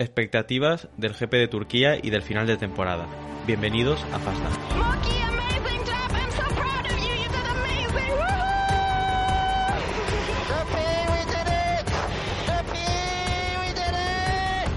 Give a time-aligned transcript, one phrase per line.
[0.00, 3.08] Expectativas del GP de Turquía y del final de temporada.
[3.48, 4.52] Bienvenidos a Fast Lap.
[4.76, 6.12] Monkey, amazing job.
[6.12, 7.14] I'm so proud of you.
[7.14, 8.14] You did amazing.
[8.14, 9.74] Woohoo!
[10.46, 11.90] Sophie, we did it!
[12.46, 14.70] Sophie, we did it!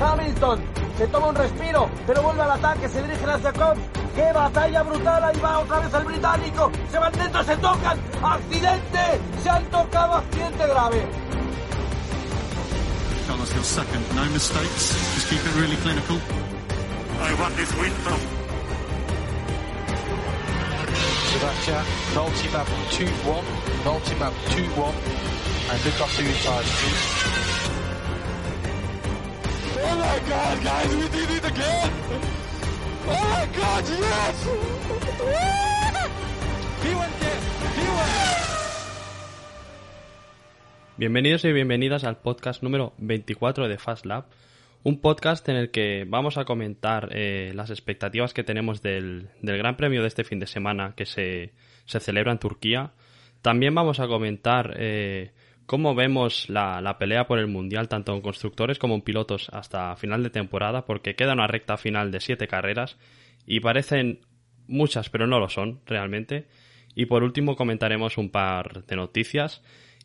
[0.00, 0.58] Hamilton
[0.98, 3.80] se toma un respiro, pero vuelve al ataque, se dirige hacia Combs.
[4.16, 5.22] ¡Qué batalla brutal!
[5.22, 6.72] Ahí va otra vez el británico.
[6.90, 7.96] Se van dentro, se tocan.
[8.20, 9.20] ¡Accidente!
[9.40, 11.19] Se han tocado, accidente grave.
[13.50, 14.16] Carlos Hill second.
[14.16, 14.94] No mistakes.
[15.14, 16.20] Just keep it really clinical.
[17.20, 18.20] I want this win, Tom.
[21.30, 21.84] Sebastian,
[22.14, 23.44] multi-map 2-1,
[23.84, 24.94] multi-map 2-1,
[25.70, 27.04] and look after your tires, please.
[29.82, 31.92] Oh my god, guys, we did it again!
[33.06, 34.70] Oh my god, yes!
[41.00, 44.26] Bienvenidos y bienvenidas al podcast número 24 de Fast Lab,
[44.82, 49.56] un podcast en el que vamos a comentar eh, las expectativas que tenemos del, del,
[49.56, 51.54] Gran Premio de este fin de semana que se,
[51.86, 52.92] se celebra en Turquía.
[53.40, 55.32] También vamos a comentar eh,
[55.64, 59.96] cómo vemos la, la, pelea por el Mundial, tanto en constructores como en pilotos, hasta
[59.96, 62.98] final de temporada, porque queda una recta final de siete carreras
[63.46, 64.20] y parecen
[64.66, 66.46] muchas, pero no lo son realmente.
[66.94, 69.62] Y por último comentaremos un par de noticias.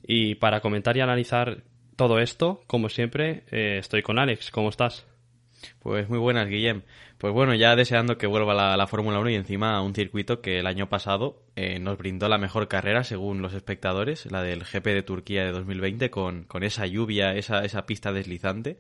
[0.08, 1.64] Y para comentar y analizar
[1.96, 4.52] todo esto, como siempre, eh, estoy con Alex.
[4.52, 5.06] ¿Cómo estás?
[5.80, 6.84] Pues muy buenas, Guillem.
[7.18, 10.60] Pues bueno, ya deseando que vuelva la, la Fórmula 1 y encima un circuito que
[10.60, 14.86] el año pasado eh, nos brindó la mejor carrera según los espectadores, la del GP
[14.86, 18.80] de Turquía de 2020, con, con esa lluvia, esa, esa pista deslizante.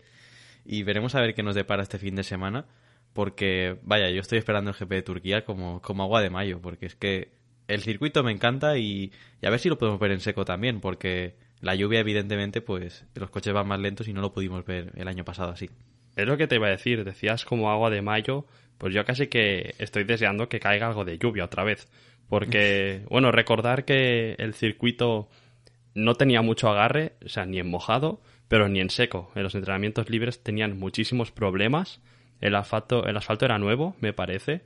[0.65, 2.65] Y veremos a ver qué nos depara este fin de semana,
[3.13, 6.85] porque vaya, yo estoy esperando el GP de Turquía como, como agua de mayo, porque
[6.87, 7.31] es que
[7.67, 9.11] el circuito me encanta y,
[9.41, 13.05] y, a ver si lo podemos ver en seco también, porque la lluvia, evidentemente, pues
[13.15, 15.69] los coches van más lentos y no lo pudimos ver el año pasado así.
[16.15, 18.45] Es lo que te iba a decir, decías como agua de mayo,
[18.77, 21.87] pues yo casi que estoy deseando que caiga algo de lluvia otra vez,
[22.29, 25.29] porque, bueno, recordar que el circuito
[25.93, 29.31] no tenía mucho agarre, o sea, ni en mojado, pero ni en seco.
[29.35, 32.01] En los entrenamientos libres tenían muchísimos problemas,
[32.41, 34.61] el asfalto, el asfalto era nuevo, me parece,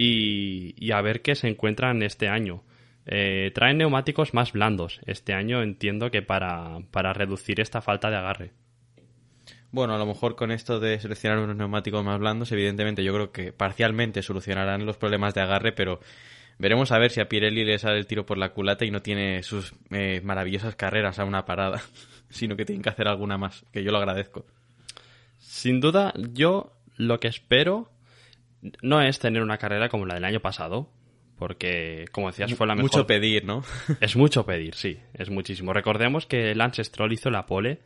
[0.00, 2.62] y, y, a ver qué se encuentran este año.
[3.04, 5.00] Eh, traen neumáticos más blandos.
[5.06, 8.52] Este año entiendo que para, para, reducir esta falta de agarre.
[9.72, 13.32] Bueno, a lo mejor con esto de seleccionar unos neumáticos más blandos, evidentemente yo creo
[13.32, 15.98] que parcialmente solucionarán los problemas de agarre, pero
[16.58, 19.02] veremos a ver si a Pirelli le sale el tiro por la culata y no
[19.02, 21.82] tiene sus eh, maravillosas carreras a una parada,
[22.30, 24.46] sino que tienen que hacer alguna más, que yo lo agradezco.
[25.38, 27.90] Sin duda, yo lo que espero
[28.82, 30.90] no es tener una carrera como la del año pasado,
[31.38, 32.90] porque, como decías, fue la mejor.
[32.90, 33.62] Mucho pedir, ¿no?
[34.00, 35.72] es mucho pedir, sí, es muchísimo.
[35.72, 37.80] Recordemos que Lance Stroll hizo la pole,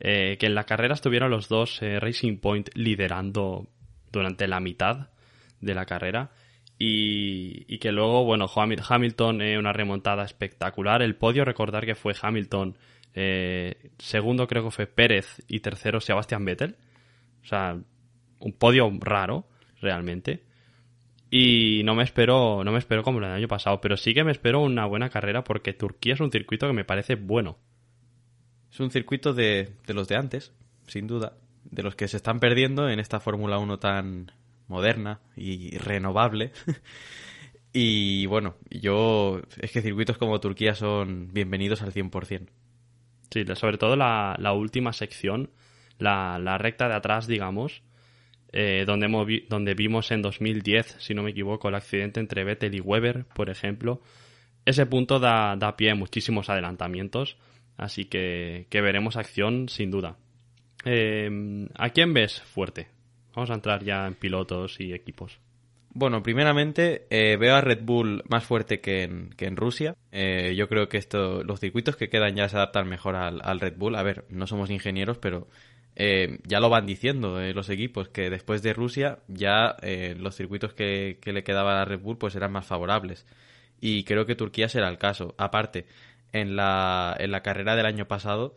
[0.00, 3.68] eh, que en la carrera estuvieron los dos eh, Racing Point liderando
[4.12, 5.08] durante la mitad
[5.60, 6.30] de la carrera.
[6.78, 11.02] Y, y que luego, bueno, Hamilton, eh, una remontada espectacular.
[11.02, 12.76] El podio, recordar que fue Hamilton,
[13.14, 16.76] eh, segundo creo que fue Pérez y tercero Sebastian Vettel.
[17.42, 17.78] O sea,
[18.40, 19.48] un podio raro
[19.84, 20.42] realmente.
[21.30, 24.32] Y no me espero, no me espero como el año pasado, pero sí que me
[24.32, 27.58] espero una buena carrera porque Turquía es un circuito que me parece bueno.
[28.72, 30.52] Es un circuito de, de los de antes,
[30.86, 31.34] sin duda,
[31.64, 34.32] de los que se están perdiendo en esta Fórmula 1 tan
[34.68, 36.52] moderna y renovable.
[37.72, 42.48] y bueno, yo es que circuitos como Turquía son bienvenidos al 100%.
[43.30, 45.50] Sí, sobre todo la, la última sección,
[45.98, 47.82] la, la recta de atrás, digamos,
[48.54, 52.74] eh, donde, movi donde vimos en 2010, si no me equivoco, el accidente entre Vettel
[52.74, 54.00] y Weber, por ejemplo.
[54.64, 57.36] Ese punto da, da pie a muchísimos adelantamientos
[57.76, 60.16] Así que, que veremos acción sin duda.
[60.84, 62.88] Eh, ¿A quién ves fuerte?
[63.34, 65.40] Vamos a entrar ya en pilotos y equipos.
[65.90, 69.96] Bueno, primeramente eh, veo a Red Bull más fuerte que en, que en Rusia.
[70.12, 73.60] Eh, yo creo que esto, los circuitos que quedan ya se adaptan mejor al, al
[73.60, 73.96] Red Bull.
[73.96, 75.48] A ver, no somos ingenieros, pero
[75.96, 80.36] eh, ya lo van diciendo eh, los equipos, que después de Rusia ya eh, los
[80.36, 83.26] circuitos que, que le quedaban a Red Bull pues eran más favorables.
[83.80, 85.34] Y creo que Turquía será el caso.
[85.38, 85.86] Aparte,
[86.32, 88.54] en la, en la carrera del año pasado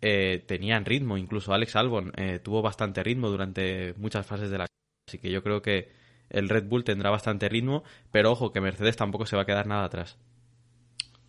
[0.00, 2.12] tenían ritmo, incluso Alex Albon
[2.44, 4.66] tuvo bastante ritmo durante muchas fases de la
[5.08, 5.88] Así que yo creo que
[6.30, 9.66] el Red Bull tendrá bastante ritmo, pero ojo que Mercedes tampoco se va a quedar
[9.66, 10.18] nada atrás.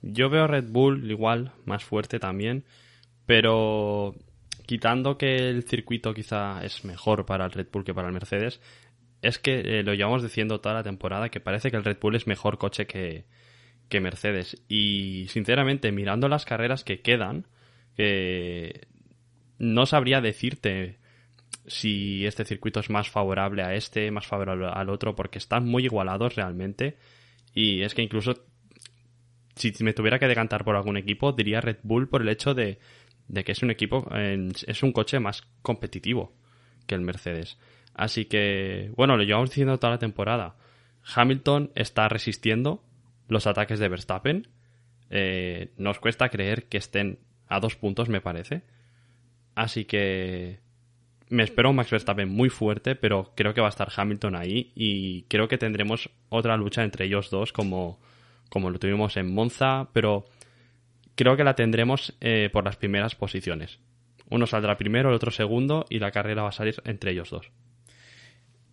[0.02, 2.66] Yo veo a Red Bull igual, más fuerte también,
[3.26, 4.16] pero
[4.68, 8.62] quitando que el circuito quizá es mejor para el Red Bull que para el Mercedes,
[9.22, 12.16] es que eh, lo llevamos diciendo toda la temporada que parece que el Red Bull
[12.16, 13.26] es mejor coche que,
[13.90, 14.62] que Mercedes.
[14.68, 17.48] Y sinceramente, mirando las carreras que quedan,
[17.96, 18.88] que
[19.58, 21.00] no sabría decirte
[21.66, 25.86] si este circuito es más favorable a este, más favorable al otro, porque están muy
[25.86, 26.98] igualados realmente.
[27.54, 28.34] Y es que incluso
[29.56, 32.80] si me tuviera que decantar por algún equipo, diría Red Bull por el hecho de,
[33.28, 36.34] de que es un equipo, es un coche más competitivo
[36.86, 37.58] que el Mercedes.
[37.94, 40.56] Así que, bueno, lo llevamos diciendo toda la temporada.
[41.16, 42.84] Hamilton está resistiendo
[43.28, 44.48] los ataques de Verstappen.
[45.10, 48.64] Eh, nos cuesta creer que estén a dos puntos, me parece.
[49.56, 50.60] Así que
[51.30, 54.72] me espero un Max Verstappen muy fuerte, pero creo que va a estar Hamilton ahí
[54.76, 58.00] y creo que tendremos otra lucha entre ellos dos como,
[58.50, 60.26] como lo tuvimos en Monza, pero
[61.18, 63.80] creo que la tendremos eh, por las primeras posiciones.
[64.30, 67.52] Uno saldrá primero, el otro segundo y la carrera va a salir entre ellos dos.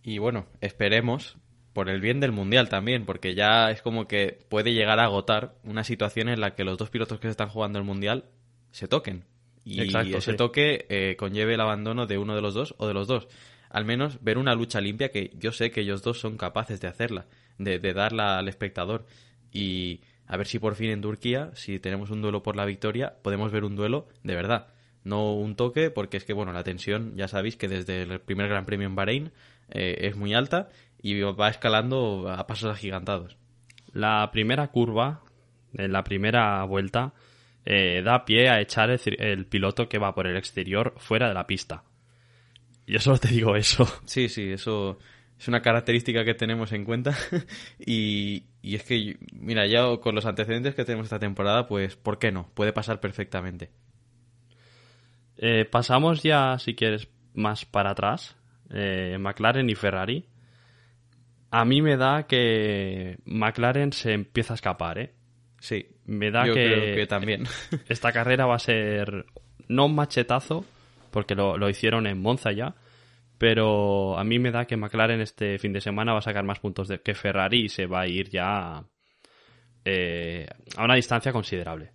[0.03, 1.37] Y bueno, esperemos
[1.73, 5.55] por el bien del mundial también, porque ya es como que puede llegar a agotar
[5.63, 8.25] una situación en la que los dos pilotos que se están jugando el mundial
[8.71, 9.25] se toquen.
[9.65, 10.37] Y Exacto, ese sí.
[10.37, 13.27] toque eh, conlleve el abandono de uno de los dos o de los dos.
[13.69, 16.87] Al menos ver una lucha limpia que yo sé que ellos dos son capaces de
[16.87, 17.25] hacerla,
[17.57, 19.05] de, de darla al espectador.
[19.51, 23.15] Y a ver si por fin en Turquía, si tenemos un duelo por la victoria,
[23.21, 24.67] podemos ver un duelo de verdad.
[25.03, 28.47] No un toque, porque es que, bueno, la tensión, ya sabéis que desde el primer
[28.47, 29.31] Gran Premio en Bahrein
[29.69, 30.69] eh, es muy alta
[31.01, 33.37] y va escalando a pasos agigantados.
[33.93, 35.21] La primera curva,
[35.73, 37.13] en la primera vuelta,
[37.65, 41.35] eh, da pie a echar el, el piloto que va por el exterior fuera de
[41.35, 41.83] la pista.
[42.87, 43.87] Yo solo te digo eso.
[44.05, 44.97] Sí, sí, eso
[45.39, 47.15] es una característica que tenemos en cuenta.
[47.79, 52.19] y, y es que, mira, ya con los antecedentes que tenemos esta temporada, pues, ¿por
[52.19, 52.49] qué no?
[52.53, 53.69] Puede pasar perfectamente.
[55.37, 58.37] Eh, pasamos ya, si quieres, más para atrás.
[58.69, 60.25] Eh, McLaren y Ferrari.
[61.51, 65.13] A mí me da que McLaren se empieza a escapar, ¿eh?
[65.59, 67.45] Sí, Me da yo que, creo que también.
[67.89, 69.25] esta carrera va a ser
[69.67, 70.65] no un machetazo,
[71.11, 72.75] porque lo, lo hicieron en Monza ya,
[73.37, 76.59] pero a mí me da que McLaren este fin de semana va a sacar más
[76.59, 78.83] puntos de, que Ferrari y se va a ir ya
[79.83, 81.91] eh, a una distancia considerable.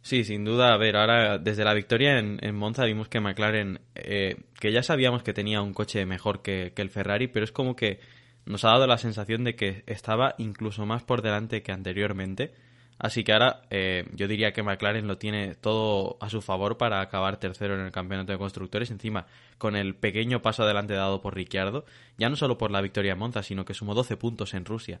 [0.00, 0.72] Sí, sin duda.
[0.72, 5.22] A ver, ahora desde la victoria en, Monza vimos que McLaren, eh, que ya sabíamos
[5.22, 8.00] que tenía un coche mejor que el Ferrari, pero es como que
[8.48, 12.54] nos ha dado la sensación de que estaba incluso más por delante que anteriormente.
[12.98, 17.00] Así que ahora eh, yo diría que McLaren lo tiene todo a su favor para
[17.00, 18.90] acabar tercero en el campeonato de constructores.
[18.90, 19.26] Encima,
[19.56, 21.84] con el pequeño paso adelante dado por Ricciardo,
[22.16, 25.00] ya no solo por la victoria en Monza, sino que sumó 12 puntos en Rusia.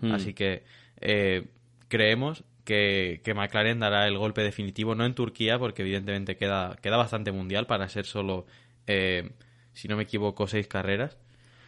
[0.00, 0.12] Hmm.
[0.12, 0.64] Así que
[1.00, 1.46] eh,
[1.86, 6.96] creemos que, que McLaren dará el golpe definitivo, no en Turquía, porque evidentemente queda, queda
[6.96, 8.46] bastante mundial para ser solo,
[8.88, 9.30] eh,
[9.74, 11.16] si no me equivoco, seis carreras.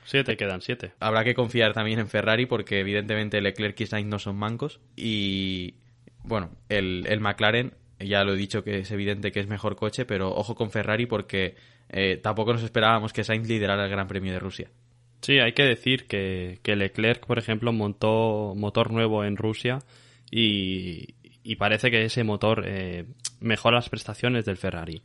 [0.04, 0.92] Siete quedan, siete.
[0.98, 4.80] Habrá que confiar también en Ferrari porque evidentemente Leclerc y Sainz no son mancos.
[4.96, 5.74] Y
[6.24, 10.04] bueno, el, el McLaren, ya lo he dicho que es evidente que es mejor coche,
[10.04, 11.54] pero ojo con Ferrari porque
[11.90, 14.70] eh, tampoco nos esperábamos que Sainz liderara el Gran Premio de Rusia.
[15.20, 19.80] Sí, hay que decir que, que Leclerc, por ejemplo, montó motor nuevo en Rusia
[20.30, 23.04] y, y parece que ese motor eh,
[23.38, 25.02] mejora las prestaciones del Ferrari.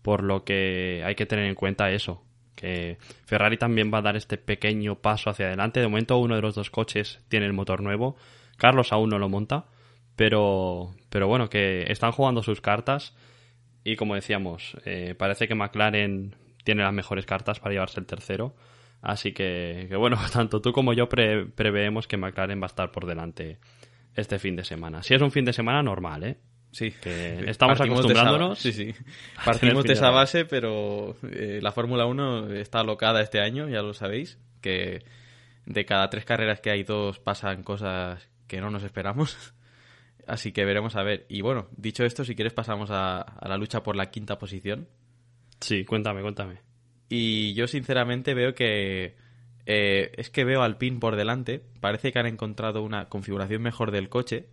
[0.00, 2.24] Por lo que hay que tener en cuenta eso,
[2.58, 5.80] que Ferrari también va a dar este pequeño paso hacia adelante.
[5.80, 8.16] De momento uno de los dos coches tiene el motor nuevo.
[8.56, 9.66] Carlos aún no lo monta,
[10.16, 13.14] pero, pero bueno, que están jugando sus cartas
[13.84, 16.34] y como decíamos, eh, parece que McLaren
[16.64, 18.54] tiene las mejores cartas para llevarse el tercero.
[19.00, 23.06] Así que, bueno, tanto tú como yo pre- preveemos que McLaren va a estar por
[23.06, 23.58] delante
[24.16, 25.02] este fin de semana.
[25.04, 26.36] Si es un fin de semana normal, ¿eh?
[26.70, 28.94] Sí, Que estamos Partimos de esa- acostumbrándonos sí, sí.
[29.44, 33.94] Partimos de esa base, pero eh, la Fórmula 1 está alocada este año, ya lo
[33.94, 35.02] sabéis, que
[35.66, 39.54] de cada tres carreras que hay dos pasan cosas que no nos esperamos.
[40.26, 41.24] Así que veremos a ver.
[41.30, 44.88] Y bueno, dicho esto, si quieres pasamos a, a la lucha por la quinta posición.
[45.60, 46.60] Sí, cuéntame, cuéntame.
[47.08, 49.16] Y yo sinceramente veo que...
[49.64, 51.62] eh, es que veo al PIN por delante.
[51.80, 54.48] Parece que han encontrado una configuración mejor del coche.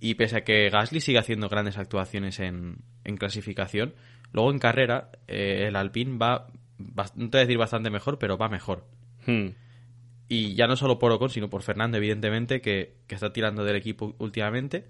[0.00, 3.94] Y pese a que Gasly sigue haciendo grandes actuaciones en, en clasificación,
[4.32, 6.48] luego en carrera eh, el Alpine va,
[6.78, 8.86] no te voy a decir bastante mejor, pero va mejor.
[9.26, 9.48] Hmm.
[10.28, 13.76] Y ya no solo por Ocon, sino por Fernando, evidentemente, que, que está tirando del
[13.76, 14.84] equipo últimamente.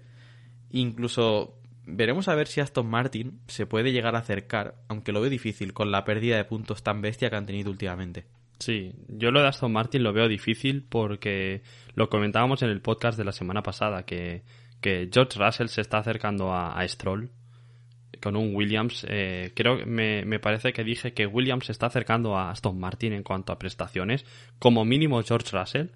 [0.71, 5.29] Incluso veremos a ver si Aston Martin se puede llegar a acercar, aunque lo veo
[5.29, 8.25] difícil, con la pérdida de puntos tan bestia que han tenido últimamente.
[8.59, 11.61] Sí, yo lo de Aston Martin lo veo difícil porque
[11.93, 14.41] lo comentábamos en el podcast de la semana pasada, que,
[14.81, 17.29] que George Russell se está acercando a, Stroll
[18.21, 19.05] con un Williams.
[19.09, 22.79] eh, creo que me, me parece que dije que Williams se está acercando a Aston
[22.79, 24.25] Martin en cuanto a prestaciones,
[24.59, 25.87] como mínimo George Russell,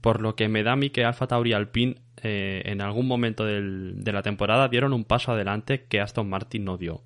[0.00, 3.44] por lo que me da a mí que Alfa Tauri Alpine eh, en algún momento
[3.44, 7.02] del- de la temporada dieron un paso adelante que Aston Martin no dio.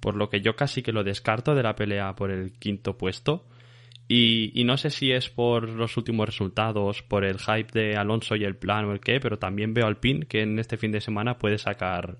[0.00, 3.46] Por lo que yo casi que lo descarto de la pelea por el quinto puesto.
[4.12, 8.34] Y, y no sé si es por los últimos resultados, por el hype de Alonso
[8.34, 10.90] y el plan o el qué, pero también veo al PIN que en este fin
[10.90, 12.18] de semana puede sacar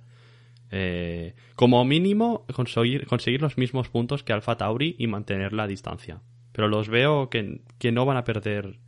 [0.70, 6.22] eh, como mínimo conseguir, conseguir los mismos puntos que Alfa Tauri y mantener la distancia.
[6.52, 8.78] Pero los veo que, que no van a perder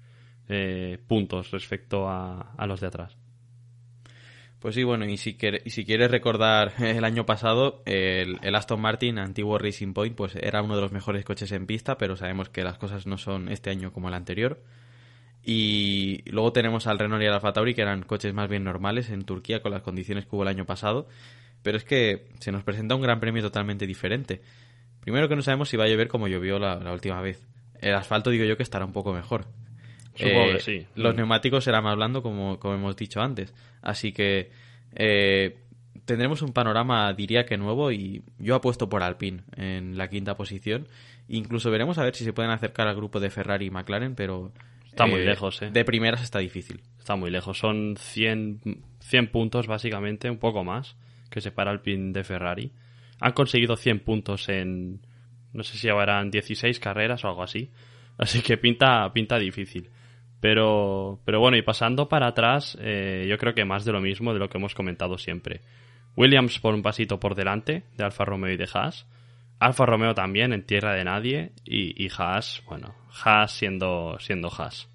[0.49, 3.17] eh, puntos respecto a, a los de atrás.
[4.63, 8.81] Pues sí, bueno, y si, y si quieres recordar el año pasado, el, el Aston
[8.81, 12.49] Martin, antiguo Racing Point, pues era uno de los mejores coches en pista, pero sabemos
[12.49, 14.63] que las cosas no son este año como el anterior.
[15.43, 19.11] Y luego tenemos al Renault y al Alfa Tauri, que eran coches más bien normales
[19.11, 21.09] en Turquía con las condiciones que hubo el año pasado.
[21.65, 24.43] Pero es que se nos presenta un gran premio totalmente diferente.
[25.01, 27.45] Primero que no sabemos si va a llover como llovió la, la última vez.
[27.81, 29.47] El asfalto digo yo que estará un poco mejor.
[30.15, 30.87] Supongo Eh, que sí.
[30.95, 31.17] Los Mm.
[31.19, 33.55] neumáticos serán más blando como, como hemos dicho antes.
[33.81, 34.51] Así que
[34.95, 35.57] eh,
[36.05, 40.87] tendremos un panorama, diría que nuevo, y yo apuesto por Alpine en la quinta posición.
[41.29, 44.53] Incluso veremos a ver si se pueden acercar al grupo de Ferrari y McLaren, pero...
[44.87, 45.71] Está muy lejos, ¿eh?
[45.71, 46.83] De primeras está difícil.
[46.99, 47.57] Está muy lejos.
[47.59, 48.61] Son 100,
[49.01, 50.97] 100 puntos, básicamente, un poco más,
[51.31, 52.73] que separa al PIN de Ferrari.
[53.19, 55.01] Han conseguido 100 puntos en.
[55.55, 57.71] No sé si llevarán 16 carreras o algo así.
[58.19, 59.89] Así que pinta, pinta difícil.
[60.43, 64.33] Pero, pero bueno, y pasando para atrás, eh, yo creo que más de lo mismo
[64.33, 65.61] de lo que hemos comentado siempre.
[66.17, 69.07] Williams por un pasito por delante de Alfa Romeo y de Haas.
[69.61, 71.53] Alfa Romeo también en tierra de nadie.
[71.65, 74.89] Y, y Haas, bueno, Haas siendo, siendo Haas.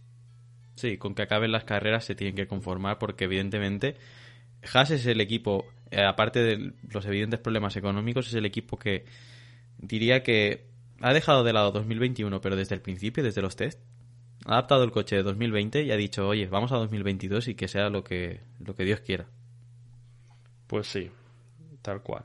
[0.76, 3.96] Sí, con que acaben las carreras se tienen que conformar porque evidentemente
[4.74, 9.06] Haas es el equipo, eh, aparte de los evidentes problemas económicos, es el equipo que
[9.78, 10.66] diría que
[11.00, 13.80] ha dejado de lado 2021, pero desde el principio, desde los test,
[14.48, 17.68] ha adaptado el coche de 2020 y ha dicho, oye, vamos a 2022 y que
[17.68, 19.28] sea lo que, lo que Dios quiera.
[20.68, 21.12] Pues sí,
[21.82, 22.24] tal cual.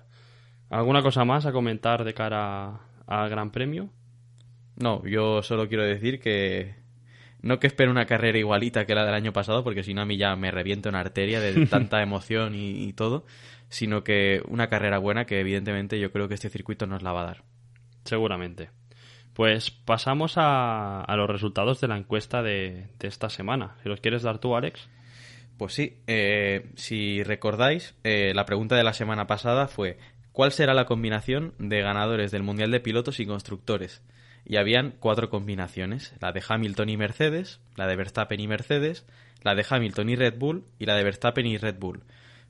[0.70, 3.90] ¿Alguna cosa más a comentar de cara al Gran Premio?
[4.76, 6.76] No, yo solo quiero decir que
[7.42, 10.06] no que espero una carrera igualita que la del año pasado, porque si no a
[10.06, 13.26] mí ya me reviento una arteria de tanta emoción y, y todo,
[13.68, 17.22] sino que una carrera buena que evidentemente yo creo que este circuito nos la va
[17.22, 17.44] a dar.
[18.04, 18.70] Seguramente.
[19.34, 23.76] Pues pasamos a, los resultados de la encuesta de, de esta semana.
[23.82, 24.88] Si los quieres dar tú, Alex.
[25.62, 29.98] Pues sí, eh, si recordáis, eh, la pregunta de la semana pasada fue
[30.32, 34.02] ¿cuál será la combinación de ganadores del Mundial de Pilotos y Constructores?
[34.44, 39.06] Y habían cuatro combinaciones, la de Hamilton y Mercedes, la de Verstappen y Mercedes,
[39.42, 42.02] la de Hamilton y Red Bull y la de Verstappen y Red Bull.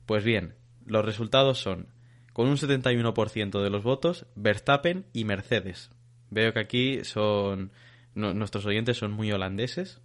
[0.07, 1.87] Pues bien, los resultados son,
[2.33, 5.91] con un 71% de los votos, Verstappen y Mercedes.
[6.33, 7.71] Veo que aquí son
[8.15, 10.01] no- nuestros oyentes son muy holandeses.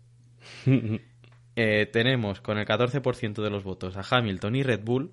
[1.60, 5.10] Eh, tenemos con el 14% de los votos a Hamilton y Red Bull,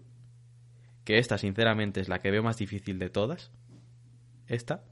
[1.03, 3.51] que esta sinceramente es la que veo más difícil de todas.
[4.47, 4.83] Esta.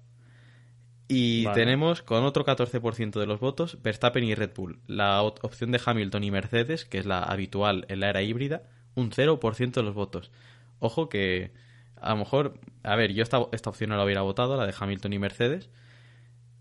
[1.07, 1.59] Y Vale.
[1.59, 4.79] tenemos con otro 14% de los votos Verstappen y Red Bull.
[4.87, 8.63] La op- opción de Hamilton y Mercedes, que es la habitual en la era híbrida,
[8.95, 10.31] un 0% de los votos.
[10.79, 11.51] Ojo que
[11.97, 14.73] a lo mejor, a ver, yo esta, esta opción no la hubiera votado, la de
[14.77, 15.69] Hamilton y Mercedes,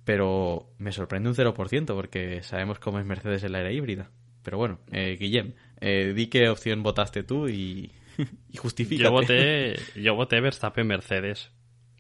[0.05, 4.11] pero me sorprende un 0% porque sabemos cómo es Mercedes en la era híbrida.
[4.43, 7.93] Pero bueno, eh, Guillem, eh, di qué opción votaste tú y,
[8.51, 9.05] y justifícate.
[9.05, 11.51] Yo voté, yo voté Verstappen Mercedes.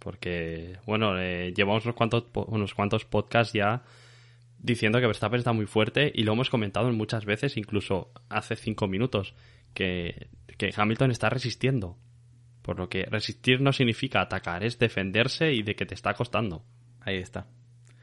[0.01, 3.85] Porque, bueno, eh, llevamos unos cuantos, unos cuantos podcasts ya
[4.59, 8.89] diciendo que Verstappen está muy fuerte y lo hemos comentado muchas veces, incluso hace cinco
[8.89, 9.35] minutos,
[9.75, 10.29] que,
[10.59, 11.99] que Hamilton está resistiendo.
[12.63, 16.65] Por lo que resistir no significa atacar, es defenderse y de que te está costando.
[17.01, 17.47] Ahí está.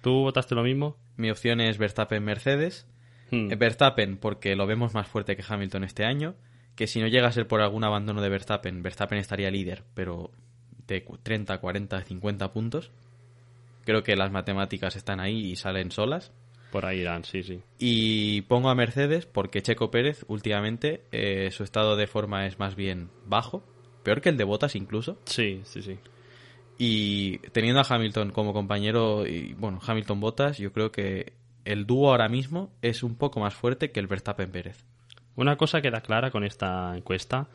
[0.02, 0.98] ¿Tú votaste lo mismo?
[1.18, 2.88] Mi opción es Verstappen Mercedes.
[3.32, 3.52] Hmm.
[3.52, 6.36] Eh, Verstappen porque lo vemos más fuerte que Hamilton este año,
[6.76, 10.32] que si no llega a ser por algún abandono de Verstappen, Verstappen estaría líder, pero
[10.88, 12.92] de cu- 30, 40, 50 puntos.
[13.86, 16.32] Creo que las matemáticas están ahí y salen solas.
[16.72, 17.62] Por ahí irán, sí, sí.
[17.80, 22.76] Y pongo a Mercedes porque Checo Pérez últimamente eh, su estado de forma es más
[22.76, 23.64] bien bajo,
[24.04, 25.18] peor que el de Bottas incluso.
[25.26, 25.98] Sí, sí, sí.
[26.82, 31.34] Y teniendo a Hamilton como compañero, y bueno, Hamilton Bottas, yo creo que
[31.66, 34.86] el dúo ahora mismo es un poco más fuerte que el Verstappen Pérez.
[35.36, 37.50] Una cosa queda clara con esta encuesta,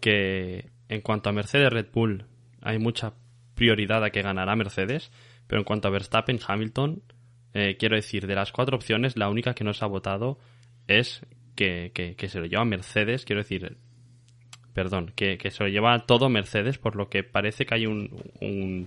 [0.00, 2.26] que en cuanto a Mercedes Red Bull
[2.62, 3.14] hay mucha
[3.56, 5.10] prioridad a que ganará Mercedes,
[5.48, 7.02] pero en cuanto a Verstappen Hamilton,
[7.54, 10.38] eh, quiero decir, de las cuatro opciones, la única que no se ha votado
[10.86, 13.76] es que, que- que se lo lleva Mercedes, quiero decir,
[14.78, 18.10] perdón, que, que se lo lleva todo Mercedes, por lo que parece que hay un,
[18.40, 18.86] un,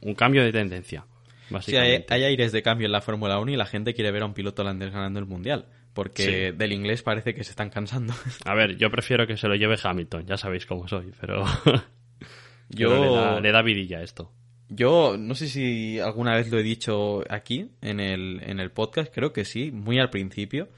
[0.00, 1.04] un cambio de tendencia.
[1.60, 4.26] Sí, hay, aires de cambio en la Fórmula 1 y la gente quiere ver a
[4.26, 6.56] un piloto holandés ganando el Mundial, porque Sí.
[6.58, 8.12] del inglés parece que se están cansando.
[8.44, 11.44] A ver, yo prefiero que se lo lleve Hamilton, ya sabéis cómo soy, pero,
[12.68, 14.32] Yo, pero le, da, le da vidilla esto.
[14.68, 19.14] yo no sé si alguna vez lo he dicho aquí en el, en el podcast,
[19.14, 20.68] creo que sí, muy al principio,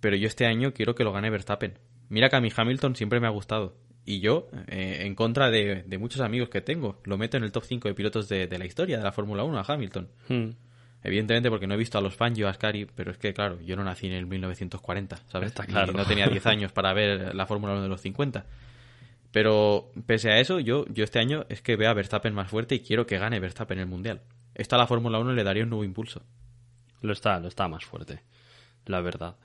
[0.00, 1.78] pero yo este año quiero que lo gane Verstappen.
[2.10, 3.74] Mira que a mi Hamilton siempre me ha gustado.
[4.04, 7.52] Y yo, eh, en contra de, de muchos amigos que tengo, lo meto en el
[7.52, 10.08] top 5 de pilotos de, de la historia de la Fórmula 1 a Hamilton.
[10.28, 10.50] Hmm.
[11.04, 13.74] Evidentemente porque no he visto a los Fangio, a Ascari, pero es que, claro, yo
[13.76, 15.48] no nací en el 1940, ¿sabes?
[15.48, 15.92] Está Y claro.
[15.92, 18.44] no tenía 10 años para ver la Fórmula 1 de los 50.
[19.32, 22.74] Pero pese a eso, yo, yo este año es que veo a Verstappen más fuerte
[22.76, 24.20] y quiero que gane Verstappen el Mundial.
[24.54, 26.22] Esto a la Fórmula 1 le daría un nuevo impulso.
[27.00, 28.22] Lo está, lo está más fuerte,
[28.86, 29.36] la verdad.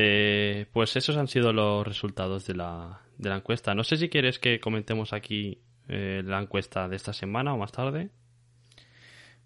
[0.00, 3.74] Eh, pues esos han sido los resultados de la, de la encuesta.
[3.74, 7.72] No sé si quieres que comentemos aquí eh, la encuesta de esta semana o más
[7.72, 8.10] tarde.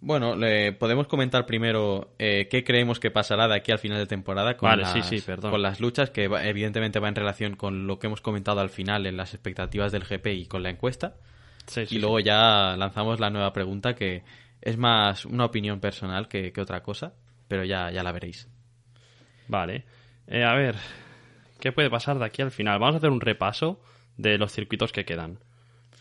[0.01, 4.07] Bueno, le podemos comentar primero eh, qué creemos que pasará de aquí al final de
[4.07, 5.53] temporada con, Vale, las, sí, sí, perdón.
[5.53, 8.71] con las luchas, que va- evidentemente va en relación con lo que hemos comentado al
[8.71, 11.15] final en las expectativas del GP y con la encuesta.
[11.67, 14.25] Sí, y luego ya lanzamos la nueva pregunta que
[14.61, 17.15] es más una opinión personal que, que otra cosa,
[17.47, 18.49] pero ya, ya la veréis.
[19.47, 19.85] Vale.
[20.27, 20.77] Eh, a ver,
[21.61, 22.79] ¿qué puede pasar de aquí al final?
[22.79, 23.81] Vamos a hacer un repaso
[24.17, 25.39] de los circuitos que quedan.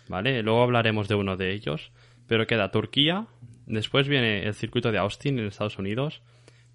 [0.07, 0.43] ¿Vale?
[0.43, 1.91] Luego hablaremos de uno de ellos.
[2.27, 3.27] Pero queda Turquía,
[3.65, 6.21] después viene el circuito de Austin en Estados Unidos,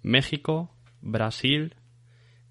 [0.03, 1.75] México, Brasil.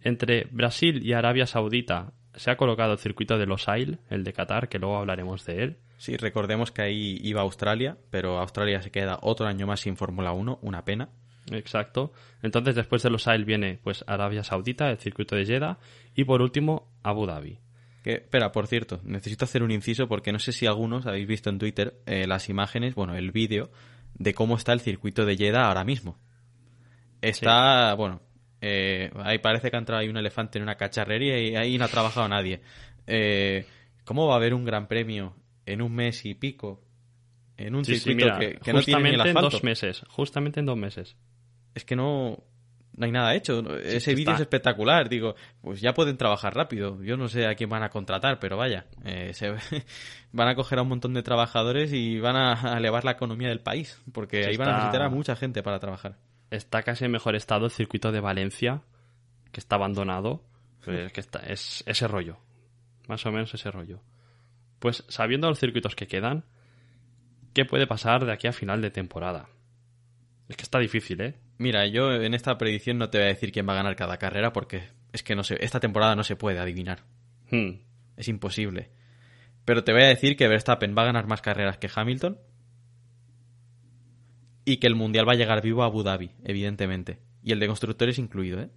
[0.00, 4.68] Entre Brasil y Arabia Saudita se ha colocado el circuito de Losail, el de Qatar,
[4.68, 5.76] que luego hablaremos de él.
[5.98, 10.32] Sí, recordemos que ahí iba Australia, pero Australia se queda otro año más sin Fórmula
[10.32, 11.08] 1, una pena.
[11.50, 12.12] Exacto.
[12.42, 15.78] Entonces, después de Losail viene pues Arabia Saudita, el circuito de Jeddah,
[16.14, 17.58] y por último Abu Dhabi.
[18.02, 21.50] Que, espera, por cierto, necesito hacer un inciso porque no sé si algunos habéis visto
[21.50, 23.70] en Twitter eh, las imágenes, bueno, el vídeo
[24.14, 26.18] de cómo está el circuito de Jeddah ahora mismo.
[27.20, 28.22] Está, bueno,
[28.60, 31.84] eh, ahí parece que ha entrado ahí un elefante en una cacharrería y ahí no
[31.84, 32.60] ha trabajado nadie.
[33.06, 33.66] Eh,
[34.04, 36.82] ¿Cómo va a haber un gran premio en un mes y pico?
[37.56, 39.64] En un Sí, sí, circuito mira, que, que no tiene ni el justamente en dos
[39.64, 40.04] meses.
[40.08, 41.16] Justamente en dos meses.
[41.76, 42.42] Es que no,
[42.96, 43.58] no hay nada hecho.
[43.76, 45.08] Ese vídeo es espectacular.
[45.10, 47.02] Digo, pues ya pueden trabajar rápido.
[47.02, 48.86] Yo no sé a quién van a contratar, pero vaya.
[49.04, 49.54] eh, se-
[50.32, 53.60] van a coger a un montón de trabajadores y van a, elevar la economía del
[53.60, 54.00] país.
[54.12, 56.16] Porque Sí, ahí van a necesitar a mucha gente para trabajar.
[56.50, 58.82] Está casi en mejor estado el circuito de Valencia,
[59.52, 60.42] que está abandonado.
[60.84, 62.38] Pues que está, es ese rollo.
[63.08, 64.00] Más o menos ese rollo.
[64.78, 66.44] Pues sabiendo los circuitos que quedan,
[67.52, 69.48] ¿qué puede pasar de aquí a final de temporada?
[70.48, 71.34] Es que está difícil, ¿eh?
[71.58, 74.18] Mira, yo en esta predicción no te voy a decir quién va a ganar cada
[74.18, 77.04] carrera porque es que no sé, esta temporada no se puede adivinar.
[77.50, 77.80] Hmm.
[78.16, 78.90] Es imposible.
[79.64, 82.38] Pero te voy a decir que Verstappen va a ganar más carreras que Hamilton.
[84.64, 87.18] Y que el Mundial va a llegar vivo a Abu Dhabi, evidentemente.
[87.42, 88.70] Y el de constructores incluido, ¿eh?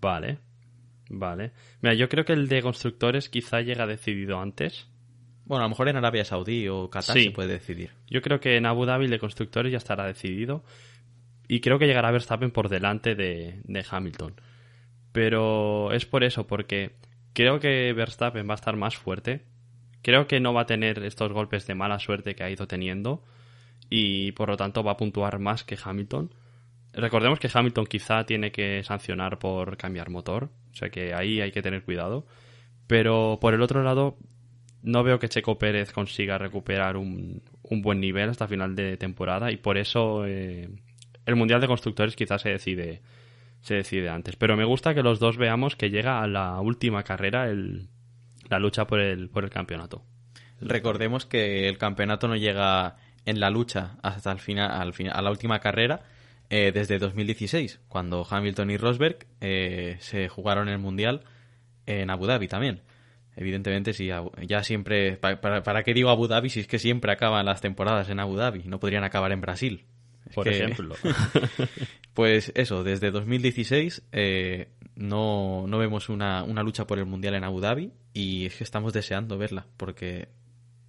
[0.00, 0.38] Vale.
[1.10, 1.52] Vale.
[1.80, 4.88] Mira, yo creo que el de constructores quizá llega decidido antes.
[5.48, 7.24] Bueno, a lo mejor en Arabia Saudí o Qatar Sí.
[7.24, 7.90] se puede decidir.
[8.06, 10.62] Yo creo que en Abu Dhabi de constructores ya estará decidido.
[11.48, 14.34] Y creo que llegará Verstappen por delante de, de Hamilton.
[15.12, 16.92] Pero es por eso, porque
[17.32, 19.46] creo que Verstappen va a estar más fuerte.
[20.02, 23.24] Creo que no va a tener estos golpes de mala suerte que ha ido teniendo.
[23.88, 26.34] Y por lo tanto va a puntuar más que Hamilton.
[26.92, 30.50] Recordemos que Hamilton quizá tiene que sancionar por cambiar motor.
[30.72, 32.26] O sea que ahí hay que tener cuidado.
[32.86, 34.18] Pero por el otro lado,
[34.82, 39.50] no veo que Checo Pérez consiga recuperar un, un buen nivel hasta final de temporada
[39.50, 40.68] y por eso eh,
[41.26, 43.02] el Mundial de Constructores quizás se decide,
[43.60, 44.36] se decide antes.
[44.36, 47.88] Pero me gusta que los dos veamos que llega a la última carrera el,
[48.48, 50.04] la lucha por el, por el campeonato.
[50.60, 55.22] Recordemos que el campeonato no llega en la lucha hasta el final, al final, a
[55.22, 56.02] la última carrera
[56.50, 61.22] eh, desde 2016, cuando Hamilton y Rosberg eh, se jugaron el Mundial
[61.86, 62.82] en Abu Dhabi también.
[63.40, 64.08] Evidentemente, sí,
[64.46, 65.16] ya siempre.
[65.16, 68.18] pa- Para, para, qué digo Abu Dhabi si es que siempre acaban las temporadas en
[68.18, 68.64] Abu Dhabi?
[68.64, 69.84] No podrían acabar en Brasil.
[70.28, 70.94] Es Por que- ejemplo.
[72.14, 77.44] Pues eso, desde 2016 eh, no, no vemos una, una lucha por el Mundial en
[77.44, 80.28] Abu Dhabi y es que estamos deseando verla porque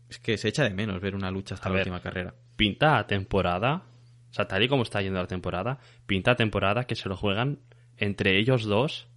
[0.09, 1.81] es que se echa de menos ver una lucha hasta A la ver.
[1.83, 2.33] última carrera.
[2.55, 3.83] pinta a temporada,
[4.31, 7.15] o sea, tal y como está yendo la temporada, pinta a temporada que se lo
[7.15, 7.59] juegan
[7.97, 9.07] entre ellos dos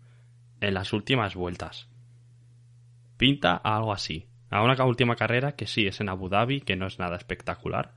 [0.60, 1.88] en las últimas vueltas.
[3.22, 4.26] Pinta a algo así.
[4.50, 7.92] A una última carrera que sí es en Abu Dhabi, que no es nada espectacular,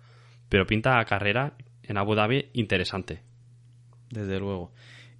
[0.50, 3.24] pero pinta a carrera en Abu Dhabi interesante.
[4.12, 4.72] Desde luego.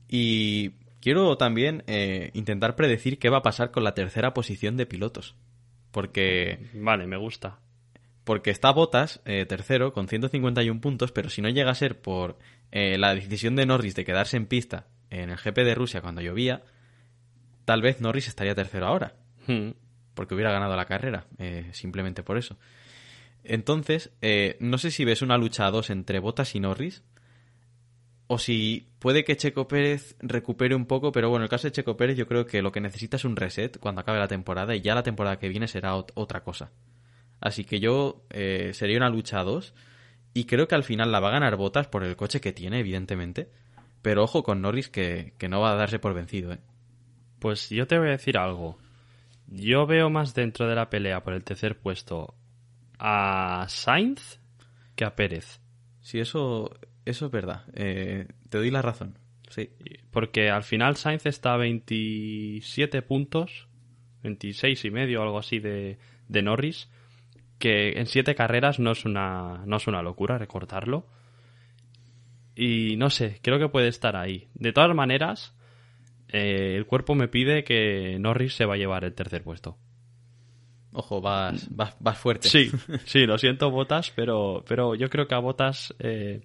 [0.08, 4.86] Y quiero también eh, intentar predecir qué va a pasar con la tercera posición de
[4.86, 5.34] pilotos.
[5.90, 7.58] Porque Vale, me gusta.
[8.26, 12.38] Porque está Botas, eh, tercero, con 151 puntos, pero si no llega a ser por
[12.72, 16.22] eh, la decisión de Norris de quedarse en pista en el GP de Rusia cuando
[16.22, 16.62] llovía,
[17.66, 19.16] tal vez Norris estaría tercero ahora,
[19.48, 19.72] Hmm.
[20.16, 22.58] Porque hubiera ganado la carrera, eh, simplemente por eso.
[23.44, 27.04] Entonces, eh, no sé si ves una lucha a dos entre Botas y Norris,
[28.28, 31.72] o si puede que Checo Pérez recupere un poco, pero bueno, en el caso de
[31.74, 34.76] Checo Pérez yo creo que lo que necesita es un reset cuando acabe la temporada
[34.76, 36.72] y ya la temporada que viene será ot- otra cosa.
[37.40, 39.76] Así que yo eh, sería una lucha a dos
[40.34, 42.80] y creo que al final la va a ganar Botas por el coche que tiene,
[42.80, 43.52] evidentemente.
[44.02, 46.52] Pero ojo con Norris que, que no va a darse por vencido.
[46.54, 46.60] ¿eh?
[47.40, 48.80] Pues yo te voy a decir algo.
[49.48, 52.36] Yo veo más dentro de la pelea por el tercer puesto
[53.00, 54.40] a Sainz
[54.96, 55.60] que a Pérez.
[56.02, 56.72] Sí, eso,
[57.06, 57.64] eso es verdad.
[57.74, 59.18] Eh, te doy la razón.
[59.50, 59.70] Sí.
[60.12, 63.68] Porque al final Sainz está a 27 puntos,
[64.24, 66.90] 26 y medio, algo así de, de Norris,
[67.60, 71.08] que en siete carreras no es una, no es una locura recortarlo.
[72.56, 74.48] Y no sé, creo que puede estar ahí.
[74.54, 75.55] De todas maneras,
[76.36, 79.78] eh, el cuerpo me pide que Norris se va a llevar el tercer puesto.
[80.92, 82.50] Ojo, vas, vas, vas fuerte.
[82.50, 82.72] Sí,
[83.06, 86.42] sí, lo siento Botas, pero, pero yo creo que a Botas eh,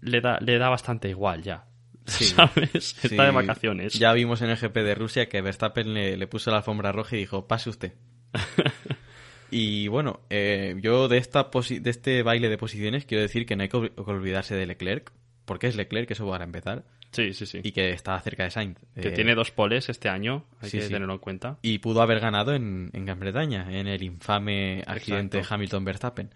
[0.00, 1.64] le, da, le da bastante igual ya.
[2.06, 2.24] Sí.
[2.36, 2.96] ¿Sabes?
[2.98, 3.06] Sí.
[3.08, 3.92] Está de vacaciones.
[3.94, 7.14] Ya vimos en el GP de Rusia que Verstappen le, le puso la alfombra roja
[7.14, 7.92] y dijo, pase usted.
[9.50, 13.54] y bueno, eh, yo de, esta posi- de este baile de posiciones quiero decir que
[13.56, 15.12] no hay que olvidarse de Leclerc,
[15.44, 17.60] porque es Leclerc, eso para empezar, Sí, sí, sí.
[17.62, 18.78] y que está cerca de Sainz.
[18.94, 20.92] Que Eh, tiene dos poles este año, hay sí, que sí.
[20.92, 21.58] tenerlo en cuenta.
[21.62, 25.42] Y pudo haber ganado en, en Gran Bretaña, en el infame accidente.
[25.48, 26.30] Hamilton-Verstappen.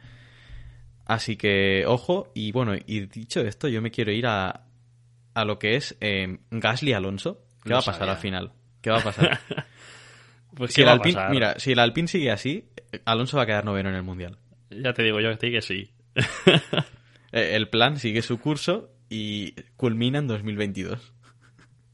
[1.06, 4.66] Así que, ojo, y bueno, y dicho esto, yo me quiero ir a,
[5.34, 7.42] a lo que es eh, Gasly-Alonso.
[7.64, 8.12] ¿Qué va a pasar sabía.
[8.14, 8.52] al final?
[8.80, 9.40] ¿Qué va a pasar?
[10.54, 12.70] Pues si ¿qué el va a Alpine, mira, si el Alpine sigue así,
[13.04, 14.38] Alonso va a quedar noveno en el Mundial.
[14.70, 15.92] Ya te digo yo que sí, que sí.
[17.32, 21.12] Eh, El plan sigue su curso y culmina en 2022.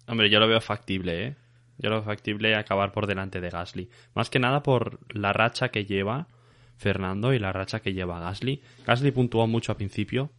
[0.07, 1.37] Hombre, yo lo veo factible, ¿eh?
[1.79, 3.89] Yo lo veo factible acabar por delante de Gasly.
[4.15, 6.29] Más que nada por la racha que lleva
[6.77, 8.63] Fernando y la racha que lleva Gasly.
[8.87, 10.31] Gasly puntuó mucho a principio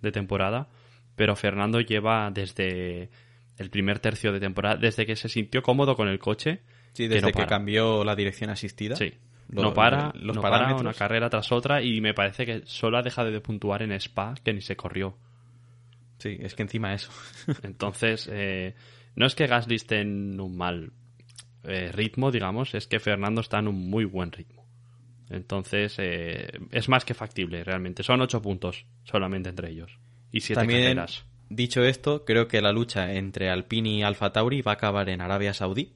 [0.00, 0.68] de temporada,
[1.16, 3.10] pero Fernando lleva desde
[3.58, 6.60] el primer tercio de temporada, desde que se sintió cómodo con el coche.
[6.92, 8.96] Sí, desde no que, cambió la dirección asistida.
[8.96, 9.12] Sí.
[9.48, 12.98] Lo- no para, los no para una carrera tras otra y me parece que solo
[12.98, 15.16] ha dejado de puntuar en Spa, que ni se corrió.
[16.22, 17.10] Sí, es que encima eso.
[17.64, 18.76] Entonces, eh,
[19.16, 20.92] no es que Gasly esté en un mal
[21.64, 24.64] eh, ritmo, digamos, es que Fernando está en un muy buen ritmo.
[25.30, 28.04] Entonces, eh, es más que factible, realmente.
[28.04, 29.98] Son ocho puntos solamente entre ellos.
[30.30, 31.24] Y siete También, carreras.
[31.48, 35.22] dicho esto, creo que la lucha entre Alpine y Alfa Tauri va a acabar en
[35.22, 35.92] Arabia Saudí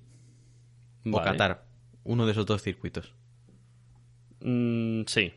[1.09, 1.23] o.
[1.23, 1.67] Qatar.
[2.03, 3.15] Uno de esos dos circuitos.
[4.41, 5.33] Mm, sí.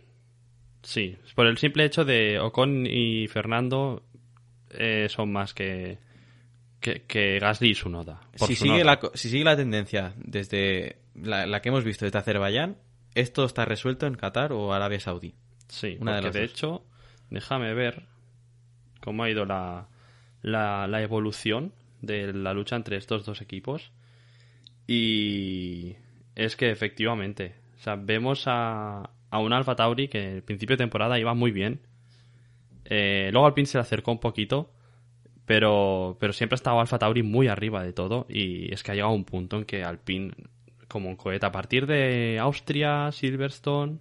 [0.82, 1.16] Sí.
[1.36, 4.09] Por el simple hecho de Ocon y Fernando
[4.72, 5.98] eh, son más que,
[6.80, 8.22] que, que Gasly y Sunoda.
[8.38, 12.20] Por Si sigue, la, si sigue la tendencia desde la, la que hemos visto desde
[12.20, 12.78] Azerbaiyán,
[13.16, 15.34] esto está resuelto en Qatar o Arabia Saudí.
[15.68, 16.84] Sí, Una porque de, hecho,
[17.30, 18.08] déjame ver
[19.02, 19.88] cómo ha ido la,
[20.42, 23.92] la, la evolución de la lucha entre estos dos equipos.
[24.88, 25.96] Y
[26.36, 30.76] es que efectivamente, o sea, vemos a, a un Alfa Tauri que en el principio
[30.76, 31.82] de temporada iba muy bien.
[32.90, 34.72] Eh, luego Alpine se le acercó un poquito,
[35.46, 38.26] pero, pero siempre ha estado Alfa Tauri muy arriba de todo.
[38.30, 40.34] Y es que ha llegado un punto en que Alpine,
[40.88, 44.00] como un cohete, a partir de Austria, Silverstone,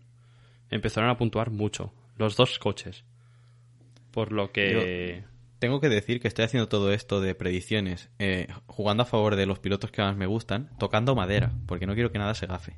[0.70, 1.92] empezaron a puntuar mucho.
[2.16, 3.04] Los dos coches.
[4.10, 5.24] Por lo que.
[5.58, 9.44] Tengo que decir que estoy haciendo todo esto de predicciones, eh, jugando a favor de
[9.44, 12.76] los pilotos que más me gustan, tocando madera, porque no quiero que nada se gafe.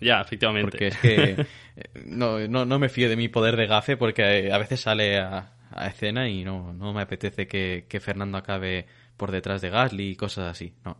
[0.00, 0.70] Ya, efectivamente.
[0.70, 1.30] Porque es que
[1.76, 4.80] eh, no, no, no me fío de mi poder de gafe porque eh, a veces
[4.80, 9.62] sale a, a escena y no, no me apetece que, que Fernando acabe por detrás
[9.62, 10.74] de Gasly y cosas así.
[10.84, 10.98] No.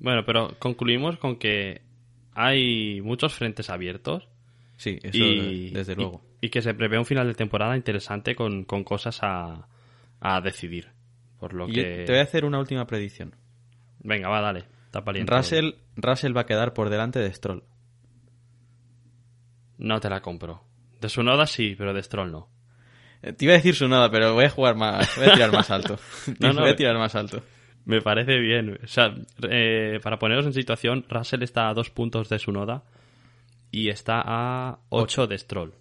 [0.00, 1.82] Bueno, pero concluimos con que
[2.34, 4.28] hay muchos frentes abiertos
[4.76, 6.22] Sí, eso y, desde y- luego.
[6.40, 9.66] Y, que se prevé un final de temporada interesante con, con cosas a,
[10.20, 10.88] a decidir.
[11.40, 12.04] Por lo Y que...
[12.06, 13.34] te voy a hacer una última predicción.
[14.00, 14.64] Venga, va, dale.
[14.90, 15.36] Está.
[15.36, 17.64] Russell, Russell va a quedar por delante de Stroll.
[19.78, 20.62] No te la compro.
[21.00, 22.48] De su noda sí, pero de Stroll no.
[23.22, 25.52] Eh, Te iba a decir su nada, pero voy a jugar más, voy a tirar
[25.52, 25.98] más alto.
[26.40, 27.42] No, no, voy a tirar más alto.
[27.84, 28.78] Me parece bien.
[28.82, 29.14] O sea,
[29.48, 32.82] eh, para poneros en situación, Russell está a dos puntos de su noda
[33.70, 35.72] y está a 8 de Stroll.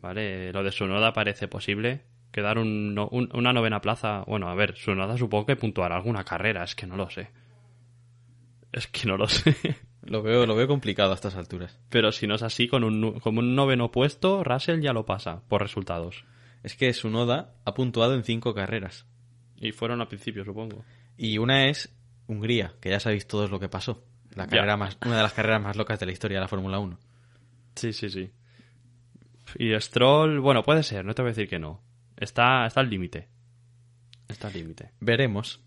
[0.00, 2.02] Vale, lo de su noda parece posible.
[2.30, 2.96] Quedar un-
[3.32, 4.22] una novena plaza.
[4.26, 7.30] Bueno, a ver, su noda supongo que puntuará alguna carrera, es que no lo sé.
[8.72, 9.56] Es que no lo sé.
[10.06, 11.78] Lo veo, lo veo complicado a estas alturas.
[11.90, 15.42] Pero si no es así, con un, con un noveno puesto, Russell ya lo pasa
[15.48, 16.24] por resultados.
[16.62, 19.06] Es que su noda ha puntuado en cinco carreras.
[19.56, 20.84] Y fueron al principio, supongo.
[21.16, 21.92] Y una es
[22.28, 24.04] Hungría, que ya sabéis todos lo que pasó.
[24.34, 24.50] La Ya.
[24.50, 26.98] carrera más, una de las carreras más locas de la historia de la Fórmula 1.
[27.76, 28.30] Sí, sí, sí.
[29.58, 31.80] Y Stroll, bueno, puede ser, no te voy a decir que no.
[32.16, 33.28] Está, está al límite.
[34.28, 34.90] Está al límite.
[35.00, 35.60] Veremos.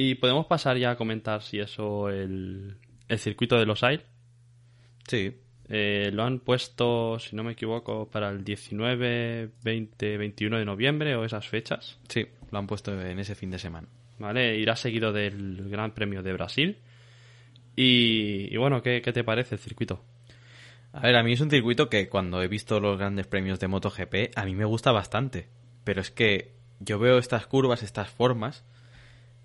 [0.00, 2.76] Y podemos pasar ya a comentar si eso, el,
[3.08, 4.04] el circuito de los Air.
[5.08, 5.34] Sí.
[5.68, 11.16] Eh, lo han puesto, si no me equivoco, para el 19, 20, 21 de noviembre
[11.16, 11.98] o esas fechas.
[12.08, 13.88] Sí, lo han puesto en ese fin de semana.
[14.20, 14.56] ¿Vale?
[14.56, 16.78] Irá seguido del Gran Premio de Brasil.
[17.74, 20.04] Y, y bueno, ¿qué, ¿qué te parece el circuito?
[20.92, 23.66] A ver, a mí es un circuito que cuando he visto los grandes premios de
[23.66, 25.48] MotoGP, a mí me gusta bastante.
[25.82, 28.64] Pero es que yo veo estas curvas, estas formas,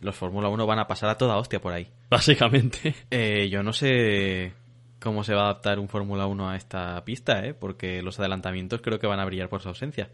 [0.03, 1.87] los Fórmula 1 van a pasar a toda hostia por ahí.
[2.09, 2.95] Básicamente.
[3.09, 4.53] Eh, yo no sé
[4.99, 7.53] cómo se va a adaptar un Fórmula 1 a esta pista, ¿eh?
[7.53, 10.09] porque los adelantamientos creo que van a brillar por su ausencia.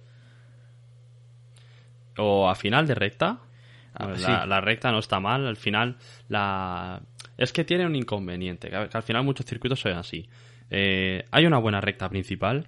[2.17, 3.39] o a final de recta.
[3.93, 4.47] Ah, la, sí.
[4.47, 5.97] la recta no está mal, al final
[6.27, 7.01] la
[7.39, 10.29] es que tiene un inconveniente, que al final muchos circuitos son así.
[10.69, 12.67] Eh, hay una buena recta principal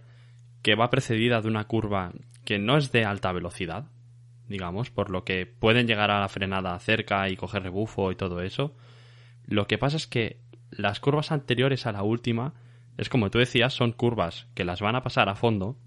[0.61, 2.13] que va precedida de una curva
[2.45, 3.87] que no es de alta velocidad,
[4.51, 8.41] digamos, por lo que pueden llegar a la frenada cerca y coger rebufo y todo
[8.41, 8.75] eso.
[9.45, 12.53] Lo que pasa es que las curvas anteriores a la última,
[12.97, 15.77] es como tú decías, son curvas que las van a pasar a fondo,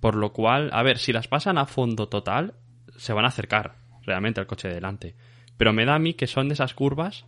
[0.00, 2.54] por lo cual, a ver, si las pasan a fondo total,
[2.96, 5.16] se van a acercar realmente al coche de delante.
[5.56, 7.24] Pero me da a mí que son de esas curvas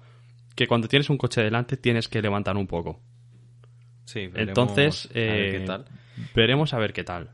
[0.55, 3.01] que cuando tienes un coche delante tienes que levantar un poco.
[4.05, 5.85] Sí, veremos Entonces, a ver eh, qué tal.
[6.35, 7.31] veremos a ver qué tal.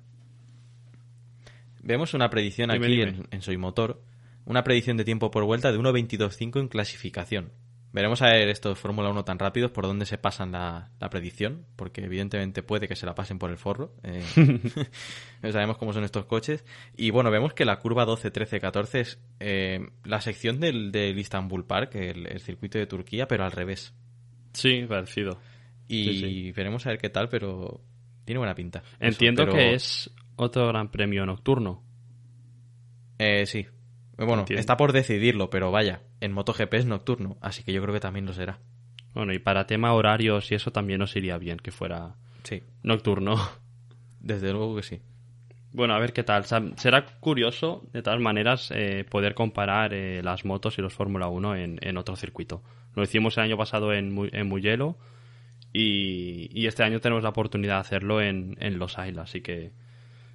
[1.85, 3.09] Vemos una predicción Dime, aquí dime.
[3.11, 4.03] en, en Soy Motor.
[4.47, 7.53] Una predicción de tiempo por vuelta de 1.22.5 en clasificación.
[7.93, 11.65] Veremos a ver estos Fórmula 1 tan rápidos por dónde se pasan la, la predicción,
[11.77, 13.95] porque evidentemente puede que se la pasen por el forro.
[14.03, 14.23] eh.
[15.43, 16.65] no sabemos cómo son estos coches.
[16.97, 21.17] Y bueno, vemos que la curva 12, 13, 14 es eh, la sección del, del
[21.19, 23.95] Istanbul Park, el, el circuito de Turquía, pero al revés.
[24.53, 25.39] Sí, parecido.
[25.87, 26.53] Y Sí, sí.
[26.53, 27.81] veremos a ver qué tal, pero
[28.25, 28.81] tiene buena pinta.
[28.81, 31.83] Eso, Entiendo pero- que es otro gran premio nocturno.
[33.19, 33.67] Eh, sí.
[34.17, 34.61] Bueno, Entiendo.
[34.61, 38.27] está por decidirlo, pero vaya, en MotoGP es nocturno, así que yo creo que también
[38.27, 38.61] lo será.
[39.13, 43.37] Bueno, y para tema horarios y eso también nos iría bien que fuera Sí, nocturno.
[44.21, 45.01] desde luego que sí.
[45.73, 46.45] Bueno, a ver qué tal.
[46.45, 51.57] Será curioso, de todas maneras, eh, poder comparar eh, las motos y los Fórmula 1
[51.57, 52.63] en, en otro circuito.
[52.95, 54.97] Lo hicimos el año pasado en, en Mugello
[55.73, 59.73] y, y este año tenemos la oportunidad de hacerlo en, en Los Isles, así que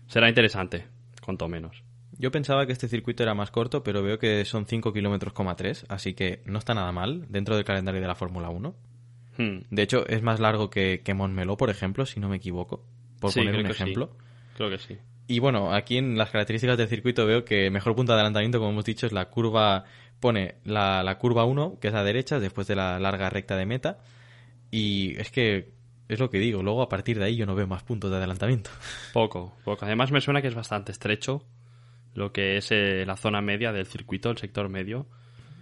[0.09, 0.85] será interesante,
[1.23, 1.83] cuanto menos.
[2.17, 5.33] Yo pensaba que este circuito era más corto, pero veo que son 5 kilómetros,
[5.87, 8.75] así que no está nada mal dentro del calendario de la Fórmula 1.
[9.37, 9.59] Hmm.
[9.69, 12.83] De hecho, es más largo que, que Montmeló, por ejemplo, si no me equivoco,
[13.21, 13.83] por Sí, poner un que sí.
[13.83, 14.17] ejemplo.
[14.57, 14.97] Creo que sí.
[15.27, 18.71] Y bueno, aquí en las características del circuito veo que mejor punto de adelantamiento, como
[18.71, 19.85] hemos dicho, es la curva,
[20.19, 23.65] pone la, la curva 1, que es a derecha, después de la larga recta de
[23.65, 23.99] meta.
[24.71, 25.71] Y es que
[26.09, 28.17] es lo que digo, luego a partir de ahí yo no veo más puntos de
[28.17, 28.69] adelantamiento.
[29.13, 29.85] Poco, poco.
[29.85, 31.45] Además me suena que es bastante estrecho
[32.15, 35.05] lo que es eh, la zona media del circuito, el sector medio.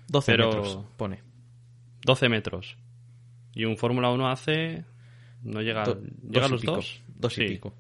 [0.08, 1.22] 12 Pero- metros, pone.
[2.06, 2.78] 12 metros.
[3.54, 4.86] Y un Fórmula 1 hace...
[5.44, 7.02] No llega, Do- ¿llega a los pico, dos.
[7.08, 7.74] dos y Sí, pico.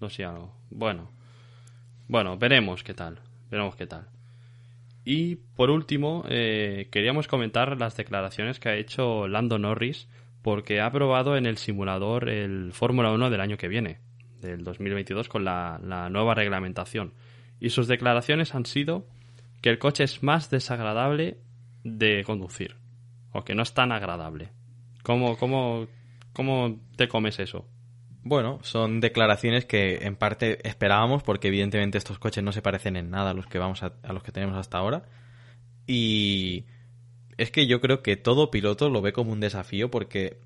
[0.00, 0.54] Dos y algo.
[0.70, 1.10] Bueno.
[2.08, 3.20] Bueno, veremos qué tal.
[3.50, 4.08] Veremos qué tal.
[5.04, 10.08] Y por último, eh, queríamos comentar las declaraciones que ha hecho Lando Norris
[10.48, 13.98] porque ha probado en el simulador el Fórmula 1 del año que viene,
[14.40, 17.12] del 2022, con la, la nueva reglamentación.
[17.60, 19.06] Y sus declaraciones han sido
[19.60, 21.36] que el coche es más desagradable
[21.84, 22.76] de conducir,
[23.30, 24.48] o que no es tan agradable.
[25.02, 25.86] ¿Cómo, cómo,
[26.32, 27.68] cómo te comes eso?
[28.22, 33.10] Bueno, son declaraciones que en parte esperábamos porque evidentemente estos coches no se parecen en
[33.10, 35.02] nada a los que vamos a, a los que tenemos hasta ahora
[35.86, 36.64] y
[37.38, 40.38] es que yo creo que todo piloto lo ve como un desafío porque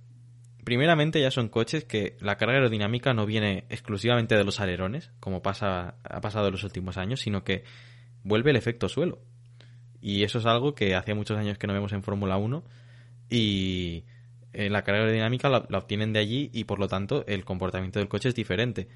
[0.62, 5.42] primeramente ya son coches que la carga aerodinámica no viene exclusivamente de los alerones, como
[5.42, 7.64] pasa, ha pasado en los últimos años, sino que
[8.22, 9.18] vuelve el efecto suelo.
[10.00, 12.62] Y eso es algo que hacía muchos años que no vemos en Fórmula 1
[13.30, 14.04] y
[14.52, 18.08] eh, la carga aerodinámica la, obtienen de allí y por lo tanto el comportamiento del
[18.08, 18.88] coche es diferente.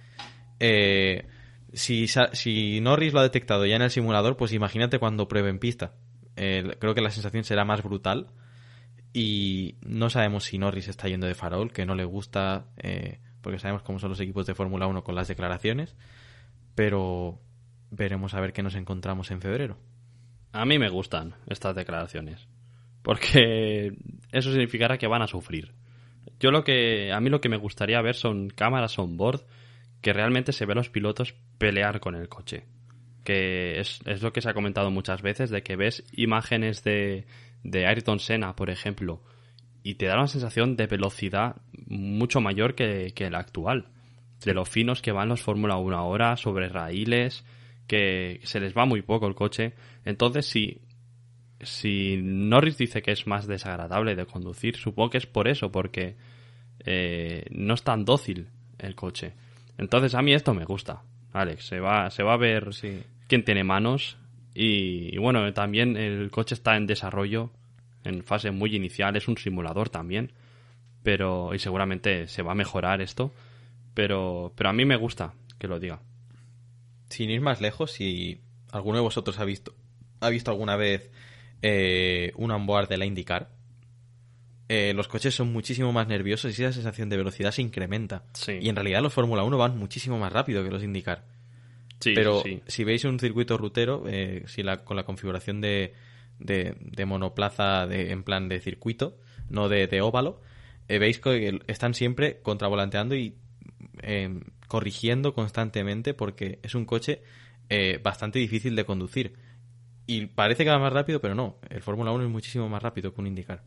[0.60, 1.26] Eh,
[1.72, 5.58] si, si Norris lo ha detectado ya en el simulador, pues imagínate cuando pruebe en
[5.58, 5.94] pista.
[6.36, 8.28] Creo que la sensación será más brutal
[9.12, 13.58] y no sabemos si Norris está yendo de farol, que no le gusta, eh, porque
[13.58, 15.96] sabemos cómo son los equipos de Fórmula 1 con las declaraciones,
[16.74, 17.40] pero
[17.90, 19.78] veremos a ver qué nos encontramos en febrero.
[20.52, 22.46] A mí me gustan estas declaraciones.
[23.02, 23.96] Porque
[24.32, 25.72] eso significará que van a sufrir.
[26.40, 27.12] Yo lo que.
[27.12, 29.46] A mí lo que me gustaría ver son cámaras on board
[30.02, 32.64] que realmente se ve a los pilotos pelear con el coche.
[33.26, 37.26] Que es, es lo que se ha comentado muchas veces, de que ves imágenes de,
[37.64, 39.20] de Ayrton Senna, por ejemplo,
[39.82, 43.88] y te da una sensación de velocidad mucho mayor que, que la actual.
[44.44, 47.44] De lo finos que van los Fórmula 1 ahora, sobre raíles,
[47.86, 49.74] que se les va muy poco el coche.
[50.04, 50.80] Entonces, si,
[51.60, 56.16] si Norris dice que es más desagradable de conducir, supongo que es por eso, porque
[56.84, 59.34] eh, no es tan dócil el coche.
[59.78, 61.66] Entonces, a mí esto me gusta, Alex.
[61.66, 62.72] Se va, se va a ver
[63.26, 64.16] quién tiene manos.
[64.54, 67.50] Y, y bueno, también el coche está en desarrollo,
[68.04, 70.32] en fase muy inicial, es un simulador también.
[71.02, 73.32] Pero, y seguramente se va a mejorar esto.
[73.94, 76.00] Pero, pero a mí me gusta que lo diga.
[77.08, 78.40] Sin ir más lejos, si
[78.72, 79.74] alguno de vosotros ha visto,
[80.20, 81.10] ha visto alguna vez
[81.62, 83.50] eh, un onboard de la IndyCar,
[84.68, 88.24] eh, los coches son muchísimo más nerviosos y esa sensación de velocidad se incrementa.
[88.32, 88.58] Sí.
[88.60, 91.24] Y en realidad los Fórmula 1 van muchísimo más rápido que los IndyCar.
[92.00, 95.94] Sí, Pero sí, si veis un circuito rutero, eh, si la, con la configuración de,
[96.38, 100.40] de, de monoplaza de, en plan de circuito, no de, de óvalo,
[100.88, 103.36] eh, veis que están siempre contravolanteando y
[104.02, 107.22] eh, corrigiendo constantemente porque es un coche
[107.68, 109.34] eh, bastante difícil de conducir.
[110.06, 111.58] Y parece que va más rápido, pero no.
[111.68, 113.62] El Fórmula 1 es muchísimo más rápido que un IndyCar.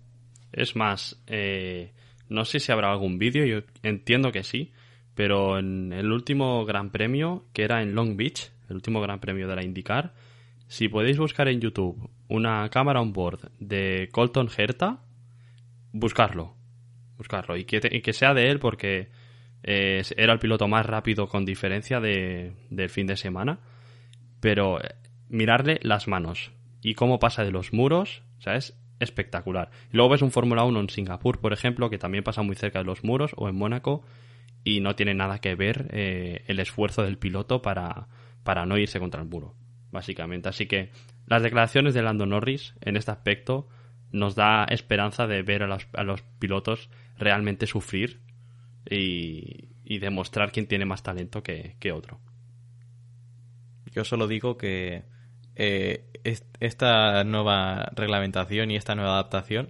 [0.54, 1.92] Es más, eh,
[2.30, 4.72] no sé si habrá algún vídeo, yo entiendo que sí,
[5.20, 9.50] pero en el último Gran Premio, que era en Long Beach, el último Gran Premio
[9.50, 10.14] de la IndyCar,
[10.70, 15.04] si podéis buscar en YouTube una cámara on board de Colton Herta,
[15.92, 16.56] buscarlo,
[17.18, 19.10] buscarlo, y que, que sea de él porque
[19.64, 23.60] eh, era el piloto más rápido con diferencia de, del fin de semana,
[24.40, 24.96] pero eh,
[25.28, 29.70] mirarle las manos y cómo pasa de los muros, o sea, es espectacular.
[29.92, 32.80] Y luego ves un Fórmula 1 en Singapur, por ejemplo, que también pasa muy cerca
[32.80, 34.06] de los muros, o en Mónaco,
[34.64, 38.08] y no tiene nada que ver eh, el esfuerzo del piloto para,
[38.44, 39.56] para no irse contra el muro,
[39.92, 40.50] básicamente.
[40.50, 40.92] Así que
[41.26, 43.68] las declaraciones de Lando Norris en este aspecto
[44.12, 48.22] nos da esperanza de ver a los, a los pilotos realmente sufrir
[48.90, 52.20] y, y demostrar quién tiene más talento que, que otro.
[53.92, 55.04] Yo solo digo que
[55.56, 59.70] eh, est- esta nueva reglamentación y esta nueva adaptación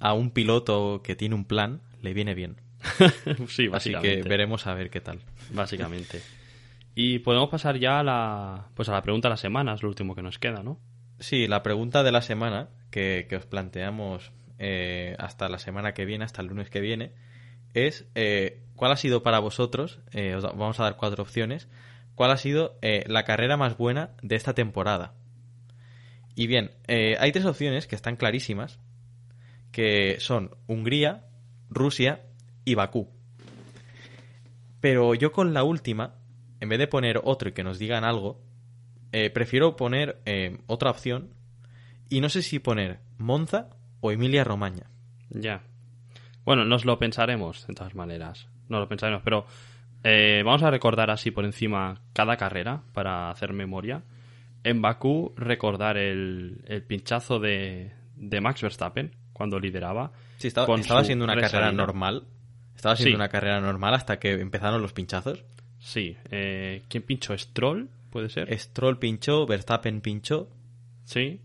[0.00, 2.56] a un piloto que tiene un plan le viene bien.
[3.36, 4.22] sí, Así básicamente.
[4.22, 5.20] que veremos a ver qué tal.
[5.52, 6.20] Básicamente.
[6.94, 9.88] Y podemos pasar ya a la, pues a la pregunta de la semana, es lo
[9.88, 10.78] último que nos queda, ¿no?
[11.18, 16.04] Sí, la pregunta de la semana que, que os planteamos eh, hasta la semana que
[16.04, 17.12] viene, hasta el lunes que viene,
[17.72, 21.66] es eh, ¿cuál ha sido para vosotros, eh, os vamos a dar cuatro opciones,
[22.14, 25.14] cuál ha sido la carrera más buena de esta temporada?
[26.34, 28.78] Y bien, hay tres opciones que están clarísimas,
[29.72, 31.24] que son Hungría,
[31.70, 32.20] Rusia
[32.64, 33.08] y Bakú.
[34.80, 36.14] Pero yo con la última,
[36.60, 38.40] en vez de poner otro y que nos digan algo,
[39.12, 41.34] eh, prefiero poner eh, otra opción
[42.08, 43.70] y no sé si poner Monza
[44.00, 44.90] o Emilia Romagna.
[45.30, 45.62] Ya.
[46.44, 48.48] Bueno, nos lo pensaremos, de todas maneras.
[48.68, 49.46] Nos lo pensaremos, pero
[50.02, 54.02] eh, vamos a recordar así por encima cada carrera para hacer memoria.
[54.64, 60.12] En Bakú, recordar el, el pinchazo de, de Max Verstappen cuando lideraba.
[60.36, 62.24] Sí, estaba, siendo una carrera normal.
[62.80, 63.14] Estaba siendo Sí.
[63.16, 65.44] una carrera normal hasta que empezaron los pinchazos.
[65.78, 66.16] Sí.
[66.30, 67.36] Eh, ¿Quién pinchó?
[67.36, 67.90] ¿Stroll?
[68.08, 68.58] ¿Puede ser?
[68.58, 70.48] Stroll pinchó, Verstappen pinchó.
[71.04, 71.40] Sí,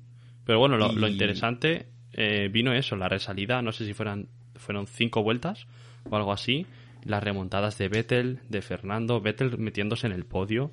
[0.45, 4.29] pero bueno, lo, Y- lo interesante eh, vino eso, la resalida, no sé si fueran,
[4.55, 5.67] fueron cinco vueltas
[6.09, 6.65] o algo así,
[7.03, 10.71] las remontadas de Vettel, de Fernando, Vettel metiéndose en el podio,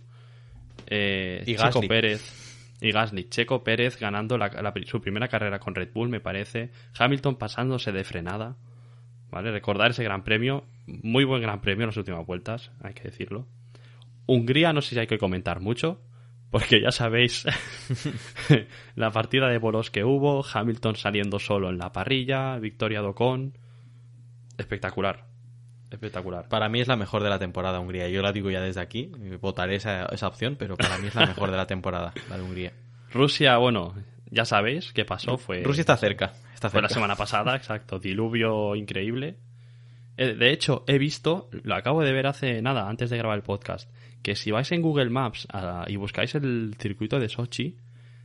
[0.86, 1.88] eh, Y Checo Gasly.
[1.88, 6.20] Pérez y Gasly, Checo Pérez ganando la- la su primera carrera con Red Bull, me
[6.20, 8.56] parece, Hamilton pasándose de frenada,
[9.32, 9.50] ¿vale?
[9.50, 13.48] Recordar ese gran premio, muy buen gran premio en las últimas vueltas, hay que decirlo.
[14.26, 16.00] Hungría no sé si hay que comentar mucho,
[16.50, 17.46] porque ya sabéis
[18.94, 23.58] la partida de bolos que hubo, Hamilton saliendo solo en la parrilla, victoria de Ocon,
[24.58, 25.24] espectacular,
[25.90, 26.48] espectacular.
[26.48, 28.08] Para mí es la mejor de la temporada Hungría.
[28.10, 29.10] Yo la digo ya desde aquí,
[29.40, 32.42] votaré esa, esa opción, pero para mí es la mejor de la temporada, la de
[32.42, 32.72] Hungría.
[33.14, 33.94] Rusia, bueno,
[34.30, 35.62] ya sabéis qué pasó, fue...
[35.62, 36.34] Rusia está cerca,
[36.70, 37.98] Fue la semana pasada, exacto.
[37.98, 39.36] Diluvio increíble.
[40.16, 43.42] Eh, De hecho, he visto, lo acabo de ver hace nada, antes de grabar el
[43.42, 43.90] podcast,
[44.22, 47.76] que si vais en Google Maps a- y buscáis el circuito de Sochi,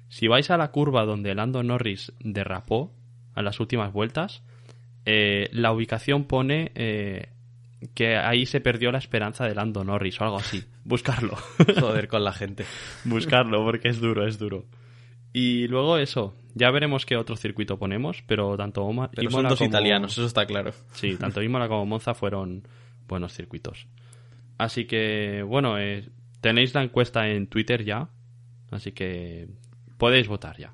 [0.10, 2.94] si vais a la curva donde Lando Norris derrapó
[3.34, 4.44] a las últimas vueltas,
[5.06, 7.30] eh, la ubicación pone eh,
[7.94, 10.64] que ahí se perdió la esperanza de Lando Norris o algo así.
[10.84, 11.36] Buscarlo.
[11.80, 12.66] Joder con la gente.
[13.06, 14.66] Buscarlo porque es duro, es duro.
[15.40, 19.50] Y luego eso, ya veremos qué otro circuito ponemos, pero tanto Oma- Pero son Imola
[19.50, 20.72] dos como- italianos, eso está claro.
[20.94, 22.64] Sí, tanto Imola como Monza fueron
[23.08, 23.86] buenos circuitos.
[24.58, 26.10] Así que, bueno, eh,
[26.42, 28.10] tenéis la encuesta en Twitter ya,
[28.72, 29.48] así que
[30.00, 30.74] podéis votar ya.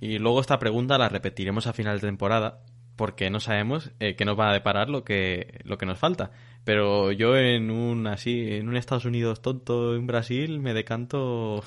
[0.00, 2.62] Y luego esta pregunta la repetiremos a final de temporada,
[2.96, 6.30] porque no sabemos eh, qué nos va a deparar lo que, lo que nos falta.
[6.64, 11.62] Pero yo en un así, en un Estados Unidos tonto en Brasil me decanto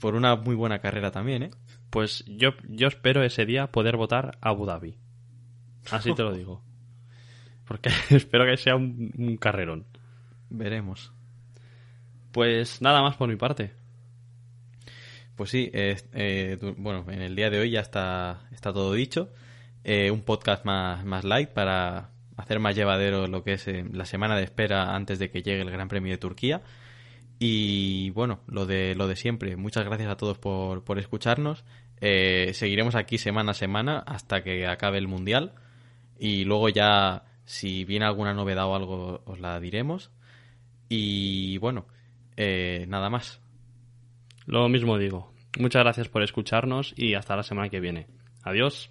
[0.00, 1.50] por una muy buena carrera también, ¿eh?
[1.90, 4.96] Pues yo, yo espero ese día poder votar Abu Dhabi.
[5.90, 6.62] Así te lo digo.
[7.66, 9.86] Porque espero que sea un, un carrerón.
[10.48, 11.12] Veremos.
[12.32, 13.72] Pues nada más por mi parte.
[15.36, 19.30] Pues sí, eh, eh, bueno, en el día de hoy ya está, está todo dicho.
[19.84, 24.04] Eh, un podcast más, más light para hacer más llevadero lo que es eh, la
[24.04, 26.60] semana de espera antes de que llegue el Gran Premio de Turquía.
[27.42, 29.56] Y bueno, lo de, lo de siempre.
[29.56, 31.64] Muchas gracias a todos por, por escucharnos.
[32.02, 35.54] Eh, seguiremos aquí semana a semana hasta que acabe el Mundial.
[36.18, 40.10] Y luego ya, si viene alguna novedad o algo, os la diremos.
[40.90, 41.86] Y bueno,
[42.36, 43.40] eh, nada más.
[44.44, 45.32] Lo mismo digo.
[45.58, 48.06] Muchas gracias por escucharnos y hasta la semana que viene.
[48.42, 48.90] Adiós.